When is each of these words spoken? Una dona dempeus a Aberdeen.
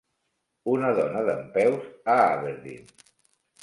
Una 0.73 0.89
dona 1.01 1.23
dempeus 1.29 1.87
a 2.17 2.19
Aberdeen. 2.27 2.95